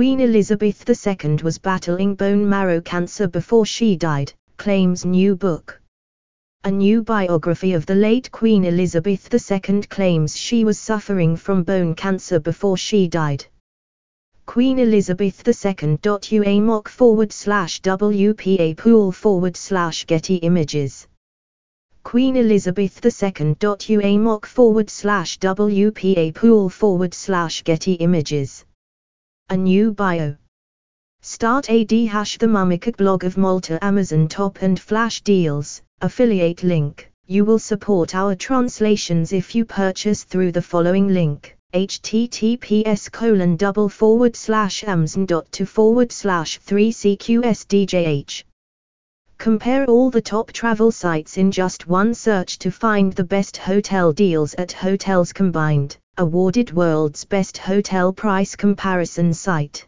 Queen 0.00 0.20
Elizabeth 0.20 0.88
II 0.88 1.36
was 1.42 1.58
battling 1.58 2.14
bone 2.14 2.48
marrow 2.48 2.80
cancer 2.80 3.28
before 3.28 3.66
she 3.66 3.96
died, 3.96 4.32
claims 4.56 5.04
new 5.04 5.36
book. 5.36 5.78
A 6.64 6.70
new 6.70 7.02
biography 7.02 7.74
of 7.74 7.84
the 7.84 7.94
late 7.94 8.32
Queen 8.32 8.64
Elizabeth 8.64 9.28
II 9.30 9.82
claims 9.82 10.34
she 10.34 10.64
was 10.64 10.78
suffering 10.78 11.36
from 11.36 11.64
bone 11.64 11.94
cancer 11.94 12.40
before 12.40 12.78
she 12.78 13.08
died. 13.08 13.44
Queen 14.46 14.78
Elizabeth 14.78 15.46
II. 15.46 15.98
UAMOC 15.98 16.88
forward 16.88 17.30
slash 17.30 17.82
WPA 17.82 18.74
pool 18.78 19.12
forward 19.12 19.54
slash 19.54 20.06
Getty 20.06 20.36
Images. 20.36 21.06
Queen 22.04 22.36
Elizabeth 22.36 23.04
II. 23.04 23.10
UAMOC 23.54 24.46
forward 24.46 24.88
slash 24.88 25.38
WPA 25.40 26.34
pool 26.34 26.70
forward 26.70 27.12
slash 27.12 27.62
Getty 27.64 27.92
Images. 27.96 28.64
A 29.50 29.56
new 29.56 29.92
bio. 29.92 30.36
Start 31.22 31.68
AD 31.68 31.90
hash 31.90 32.38
the 32.38 32.46
Mummicook 32.46 32.96
blog 32.96 33.24
of 33.24 33.36
Malta 33.36 33.84
Amazon 33.84 34.28
top 34.28 34.62
and 34.62 34.78
flash 34.78 35.22
deals, 35.22 35.82
affiliate 36.00 36.62
link. 36.62 37.10
You 37.26 37.44
will 37.44 37.58
support 37.58 38.14
our 38.14 38.36
translations 38.36 39.32
if 39.32 39.54
you 39.56 39.64
purchase 39.64 40.22
through 40.22 40.52
the 40.52 40.62
following 40.62 41.08
link 41.08 41.56
https 41.74 43.10
colon 43.10 43.56
double 43.56 43.88
forward 43.88 44.34
slash 44.34 44.82
amazon 44.84 45.26
dot 45.26 45.50
to 45.50 45.64
forward 45.64 46.10
slash 46.10 46.60
3cqsdjh. 46.60 48.44
Compare 49.38 49.84
all 49.86 50.10
the 50.10 50.20
top 50.20 50.52
travel 50.52 50.92
sites 50.92 51.38
in 51.38 51.50
just 51.50 51.86
one 51.86 52.12
search 52.12 52.58
to 52.58 52.70
find 52.70 53.12
the 53.12 53.24
best 53.24 53.56
hotel 53.56 54.12
deals 54.12 54.54
at 54.54 54.72
Hotels 54.72 55.32
Combined, 55.32 55.96
awarded 56.16 56.72
world's 56.72 57.24
best 57.24 57.58
hotel 57.58 58.12
price 58.12 58.56
comparison 58.56 59.32
site. 59.32 59.86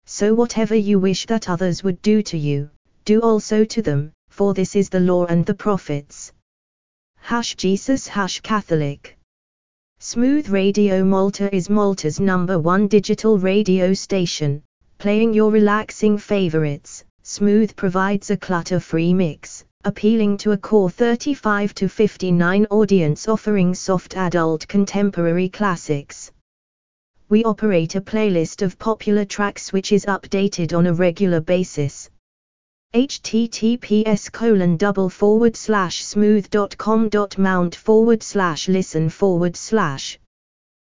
So 0.06 0.34
whatever 0.34 0.74
you 0.74 0.98
wish 0.98 1.27
that 1.27 1.48
others 1.48 1.84
would 1.84 2.02
do 2.02 2.20
to 2.22 2.36
you, 2.36 2.69
do 3.05 3.20
also 3.20 3.64
to 3.64 3.80
them, 3.80 4.11
for 4.28 4.52
this 4.52 4.74
is 4.74 4.89
the 4.89 4.98
law 4.98 5.24
and 5.27 5.46
the 5.46 5.55
prophets. 5.55 6.33
Hash 7.20 7.56
Jesus 7.56 8.08
Hash 8.08 8.41
Catholic 8.41 9.19
Smooth 9.98 10.48
Radio 10.48 11.05
Malta 11.05 11.55
is 11.55 11.69
Malta's 11.69 12.19
number 12.19 12.58
one 12.58 12.88
digital 12.88 13.38
radio 13.38 13.92
station, 13.92 14.62
playing 14.98 15.34
your 15.34 15.50
relaxing 15.50 16.16
favorites. 16.16 17.05
Smooth 17.22 17.77
provides 17.77 18.30
a 18.30 18.36
clutter-free 18.36 19.12
mix, 19.12 19.64
appealing 19.84 20.39
to 20.39 20.52
a 20.52 20.56
core 20.56 20.89
35 20.89 21.74
to 21.74 21.89
59 21.89 22.66
audience 22.70 23.28
offering 23.28 23.74
soft 23.74 24.16
adult 24.16 24.66
contemporary 24.66 25.50
classics. 25.50 26.33
We 27.28 27.44
operate 27.44 27.94
a 27.94 28.00
playlist 28.00 28.62
of 28.62 28.78
popular 28.78 29.27
tracks 29.27 29.72
which 29.72 29.92
is 29.92 30.06
updated 30.06 30.74
on 30.74 30.86
a 30.86 30.94
regular 30.94 31.41
basis 31.41 32.08
https 32.94 34.33
colon 34.33 34.78
double 34.78 35.11
forward 35.11 35.55
slash 35.55 36.03
smooth.com 36.03 37.11
dot 37.11 37.36
mount 37.36 37.75
forward 37.75 38.22
slash 38.22 38.67
listen 38.67 39.11
forward 39.11 39.55
slash. 39.56 40.19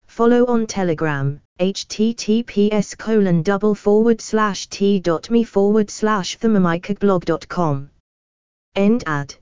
Follow 0.07 0.47
on 0.47 0.67
telegram 0.69 1.41
https 1.59 2.97
colon 2.97 3.43
double 3.43 3.75
forward 3.75 4.21
slash 4.21 4.69
t 4.69 5.01
dot 5.01 5.31
me 5.31 5.43
forward 5.43 5.91
slash 5.91 6.39
com. 7.49 7.91
End 8.77 9.03
ad. 9.07 9.35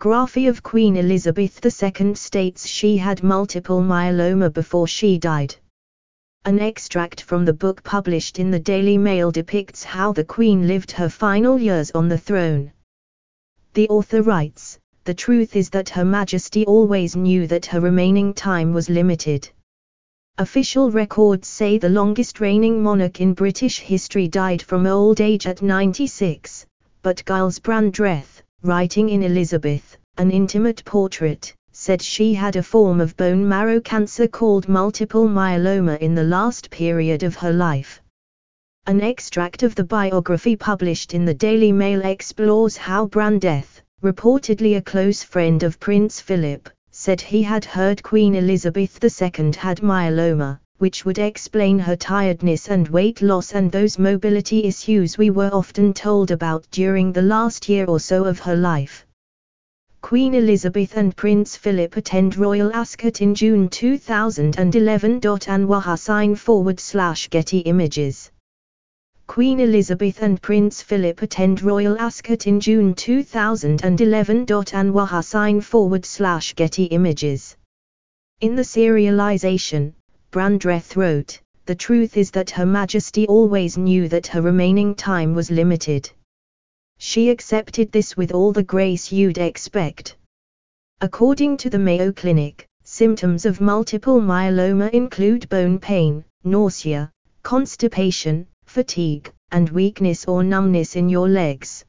Graphy 0.00 0.48
of 0.48 0.62
Queen 0.62 0.96
Elizabeth 0.96 1.64
II 1.64 2.14
states 2.14 2.66
she 2.66 2.96
had 2.96 3.22
multiple 3.22 3.80
myeloma 3.80 4.52
before 4.52 4.86
she 4.86 5.18
died. 5.18 5.54
An 6.46 6.58
extract 6.58 7.22
from 7.22 7.46
the 7.46 7.54
book 7.54 7.82
published 7.82 8.38
in 8.38 8.50
the 8.50 8.58
Daily 8.58 8.98
Mail 8.98 9.30
depicts 9.30 9.82
how 9.82 10.12
the 10.12 10.24
Queen 10.24 10.66
lived 10.66 10.90
her 10.90 11.08
final 11.08 11.58
years 11.58 11.90
on 11.92 12.06
the 12.06 12.18
throne. 12.18 12.70
The 13.72 13.88
author 13.88 14.20
writes, 14.20 14.78
The 15.04 15.14
truth 15.14 15.56
is 15.56 15.70
that 15.70 15.88
Her 15.88 16.04
Majesty 16.04 16.66
always 16.66 17.16
knew 17.16 17.46
that 17.46 17.64
her 17.64 17.80
remaining 17.80 18.34
time 18.34 18.74
was 18.74 18.90
limited. 18.90 19.48
Official 20.36 20.90
records 20.90 21.48
say 21.48 21.78
the 21.78 21.88
longest 21.88 22.40
reigning 22.40 22.82
monarch 22.82 23.22
in 23.22 23.32
British 23.32 23.78
history 23.80 24.28
died 24.28 24.60
from 24.60 24.86
old 24.86 25.22
age 25.22 25.46
at 25.46 25.62
96, 25.62 26.66
but 27.00 27.24
Giles 27.26 27.58
Brandreth, 27.58 28.42
writing 28.62 29.08
in 29.08 29.22
Elizabeth, 29.22 29.96
an 30.18 30.30
intimate 30.30 30.84
portrait, 30.84 31.54
said 31.76 32.00
she 32.00 32.32
had 32.32 32.54
a 32.54 32.62
form 32.62 33.00
of 33.00 33.16
bone 33.16 33.46
marrow 33.46 33.80
cancer 33.80 34.28
called 34.28 34.68
multiple 34.68 35.26
myeloma 35.26 35.98
in 35.98 36.14
the 36.14 36.22
last 36.22 36.70
period 36.70 37.24
of 37.24 37.34
her 37.34 37.52
life. 37.52 38.00
An 38.86 39.00
extract 39.00 39.64
of 39.64 39.74
the 39.74 39.82
biography 39.82 40.54
published 40.54 41.14
in 41.14 41.24
the 41.24 41.34
Daily 41.34 41.72
Mail 41.72 42.02
explores 42.04 42.76
how 42.76 43.06
Brandreth, 43.06 43.82
reportedly 44.02 44.76
a 44.76 44.82
close 44.82 45.24
friend 45.24 45.64
of 45.64 45.80
Prince 45.80 46.20
Philip, 46.20 46.70
said 46.92 47.20
he 47.20 47.42
had 47.42 47.64
heard 47.64 48.02
Queen 48.04 48.36
Elizabeth 48.36 49.02
II 49.02 49.52
had 49.56 49.82
myeloma, 49.82 50.60
which 50.78 51.04
would 51.04 51.18
explain 51.18 51.80
her 51.80 51.96
tiredness 51.96 52.68
and 52.68 52.86
weight 52.88 53.20
loss 53.20 53.52
and 53.52 53.72
those 53.72 53.98
mobility 53.98 54.64
issues 54.64 55.18
we 55.18 55.30
were 55.30 55.50
often 55.52 55.92
told 55.92 56.30
about 56.30 56.64
during 56.70 57.10
the 57.12 57.22
last 57.22 57.68
year 57.68 57.86
or 57.86 57.98
so 57.98 58.24
of 58.26 58.38
her 58.38 58.54
life. 58.54 59.03
Queen 60.04 60.34
Elizabeth 60.34 60.98
and 60.98 61.16
Prince 61.16 61.56
Philip 61.56 61.96
attend 61.96 62.36
Royal 62.36 62.70
Ascot 62.74 63.22
in 63.22 63.34
June 63.34 63.70
2011. 63.70 65.18
Anwar 65.22 65.82
Hussain 65.82 66.34
forward 66.34 66.78
slash 66.78 67.30
Getty 67.30 67.60
Images. 67.60 68.30
Queen 69.26 69.60
Elizabeth 69.60 70.20
and 70.20 70.42
Prince 70.42 70.82
Philip 70.82 71.22
attend 71.22 71.62
Royal 71.62 71.98
Ascot 71.98 72.46
in 72.46 72.60
June 72.60 72.92
2011. 72.92 74.44
Anwar 74.44 75.08
Hussain 75.08 75.62
forward 75.62 76.04
slash 76.04 76.54
Getty 76.54 76.84
Images. 76.84 77.56
In 78.42 78.56
the 78.56 78.62
serialization, 78.62 79.94
Brandreth 80.30 80.96
wrote, 80.96 81.40
The 81.64 81.74
truth 81.74 82.18
is 82.18 82.30
that 82.32 82.50
Her 82.50 82.66
Majesty 82.66 83.26
always 83.26 83.78
knew 83.78 84.08
that 84.10 84.26
her 84.26 84.42
remaining 84.42 84.94
time 84.96 85.34
was 85.34 85.50
limited. 85.50 86.10
She 86.98 87.30
accepted 87.30 87.92
this 87.92 88.16
with 88.16 88.32
all 88.32 88.52
the 88.52 88.62
grace 88.62 89.12
you'd 89.12 89.38
expect. 89.38 90.16
According 91.00 91.58
to 91.58 91.70
the 91.70 91.78
Mayo 91.78 92.10
Clinic, 92.12 92.66
symptoms 92.82 93.44
of 93.46 93.60
multiple 93.60 94.20
myeloma 94.20 94.90
include 94.90 95.48
bone 95.48 95.78
pain, 95.78 96.24
nausea, 96.44 97.10
constipation, 97.42 98.46
fatigue, 98.64 99.30
and 99.52 99.68
weakness 99.70 100.24
or 100.26 100.42
numbness 100.42 100.96
in 100.96 101.08
your 101.08 101.28
legs. 101.28 101.84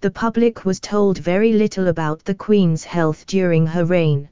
The 0.00 0.10
public 0.10 0.64
was 0.64 0.80
told 0.80 1.18
very 1.18 1.52
little 1.52 1.88
about 1.88 2.24
the 2.24 2.34
Queen's 2.34 2.84
health 2.84 3.26
during 3.26 3.66
her 3.66 3.84
reign. 3.84 4.28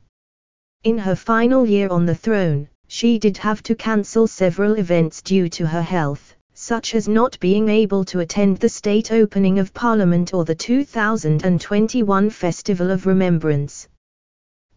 In 0.84 0.98
her 0.98 1.16
final 1.16 1.66
year 1.66 1.88
on 1.88 2.06
the 2.06 2.14
throne, 2.14 2.68
she 2.88 3.18
did 3.18 3.36
have 3.38 3.62
to 3.64 3.74
cancel 3.74 4.26
several 4.26 4.74
events 4.74 5.22
due 5.22 5.48
to 5.48 5.66
her 5.66 5.82
health 5.82 6.34
such 6.60 6.96
as 6.96 7.06
not 7.06 7.38
being 7.38 7.68
able 7.68 8.04
to 8.04 8.18
attend 8.18 8.58
the 8.58 8.68
state 8.68 9.12
opening 9.12 9.60
of 9.60 9.72
Parliament 9.72 10.34
or 10.34 10.44
the 10.44 10.56
2021 10.56 12.30
Festival 12.30 12.90
of 12.90 13.06
Remembrance. 13.06 13.86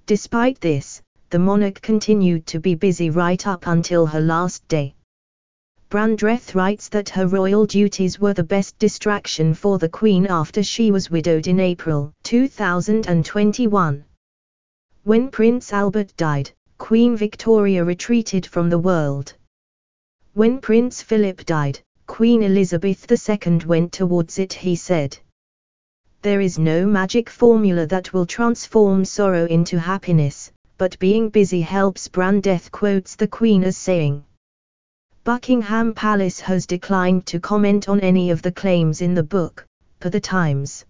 Despite 0.05 0.61
this, 0.61 1.01
the 1.31 1.39
monarch 1.39 1.81
continued 1.81 2.45
to 2.45 2.59
be 2.59 2.75
busy 2.75 3.09
right 3.09 3.47
up 3.47 3.65
until 3.65 4.05
her 4.05 4.21
last 4.21 4.67
day. 4.67 4.93
Brandreth 5.89 6.53
writes 6.53 6.87
that 6.89 7.09
her 7.09 7.25
royal 7.25 7.65
duties 7.65 8.19
were 8.19 8.35
the 8.35 8.43
best 8.43 8.77
distraction 8.77 9.55
for 9.55 9.79
the 9.79 9.89
Queen 9.89 10.27
after 10.27 10.61
she 10.61 10.91
was 10.91 11.09
widowed 11.09 11.47
in 11.47 11.59
April 11.59 12.13
2021. 12.21 14.05
When 15.03 15.31
Prince 15.31 15.73
Albert 15.73 16.15
died, 16.15 16.51
Queen 16.77 17.17
Victoria 17.17 17.83
retreated 17.83 18.45
from 18.45 18.69
the 18.69 18.77
world. 18.77 19.33
When 20.33 20.61
Prince 20.61 21.01
Philip 21.01 21.45
died, 21.45 21.81
Queen 22.07 22.41
Elizabeth 22.41 23.05
II 23.11 23.65
went 23.65 23.91
towards 23.91 24.39
it 24.39 24.53
he 24.53 24.77
said. 24.77 25.17
There 26.21 26.39
is 26.39 26.57
no 26.57 26.85
magic 26.85 27.29
formula 27.29 27.85
that 27.87 28.13
will 28.13 28.25
transform 28.25 29.03
sorrow 29.03 29.45
into 29.45 29.77
happiness, 29.77 30.49
but 30.77 30.97
being 30.99 31.27
busy 31.27 31.59
helps 31.59 32.07
Brandreth 32.07 32.71
quotes 32.71 33.17
the 33.17 33.27
Queen 33.27 33.65
as 33.65 33.75
saying. 33.75 34.23
Buckingham 35.25 35.93
Palace 35.93 36.39
has 36.39 36.65
declined 36.65 37.25
to 37.25 37.41
comment 37.41 37.89
on 37.89 37.99
any 37.99 38.31
of 38.31 38.41
the 38.41 38.53
claims 38.53 39.01
in 39.01 39.13
the 39.13 39.23
book, 39.23 39.65
per 39.99 40.09
the 40.09 40.21
Times. 40.21 40.85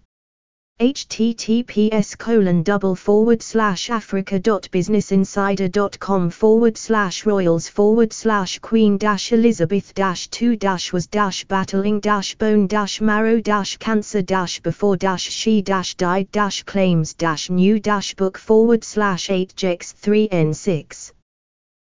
Https 0.82 2.18
colon 2.18 2.64
double 2.64 2.96
forward 2.96 3.40
slash 3.40 3.92
africa 3.92 4.40
dot 4.40 4.68
businessinsider.com 4.72 6.28
forward 6.32 6.76
slash 6.76 7.24
royals 7.24 7.68
forward 7.68 8.12
slash 8.12 8.58
queen 8.58 8.98
dash 8.98 9.32
elizabeth 9.32 9.94
dash 9.94 10.28
two 10.30 10.56
dash 10.56 10.92
was 10.92 11.06
dash 11.06 11.44
battling 11.44 12.00
dash 12.00 12.34
bone 12.34 12.66
dash 12.66 13.00
marrow 13.00 13.40
dash 13.40 13.78
cancer 13.78 14.24
dash 14.24 14.60
before 14.62 14.98
dash 14.98 15.22
she 15.22 15.62
dash 15.62 15.94
died 15.94 16.28
dash 16.32 16.64
claims 16.64 17.14
dash 17.14 17.52
new 17.52 17.80
dash 17.80 18.16
book 18.16 18.36
forward 18.36 18.84
slash 18.84 19.30
8 19.30 19.54
jex 19.56 19.92
3 19.92 20.30
n 20.32 20.52
6 20.52 21.14